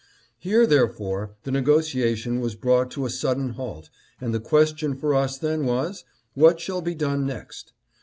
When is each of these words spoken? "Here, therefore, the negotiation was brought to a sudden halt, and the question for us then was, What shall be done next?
"Here, 0.39 0.65
therefore, 0.65 1.35
the 1.43 1.51
negotiation 1.51 2.39
was 2.39 2.55
brought 2.55 2.89
to 2.89 3.05
a 3.05 3.09
sudden 3.11 3.49
halt, 3.49 3.91
and 4.19 4.33
the 4.33 4.39
question 4.39 4.95
for 4.95 5.13
us 5.13 5.37
then 5.37 5.63
was, 5.63 6.05
What 6.33 6.59
shall 6.59 6.81
be 6.81 6.95
done 6.95 7.23
next? 7.27 7.73